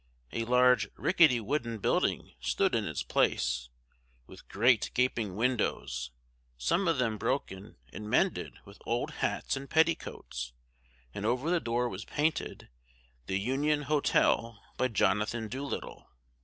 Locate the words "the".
11.51-11.59, 13.27-13.39